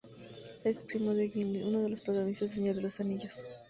[0.63, 3.43] Es primo de Gimli, uno de los protagonistas de "El Señor de los Anillos".